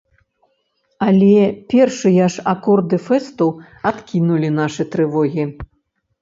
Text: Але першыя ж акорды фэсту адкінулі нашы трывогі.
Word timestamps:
Але 1.07 1.43
першыя 1.73 2.25
ж 2.35 2.45
акорды 2.53 2.97
фэсту 3.09 3.47
адкінулі 3.91 4.49
нашы 4.59 4.83
трывогі. 4.97 5.47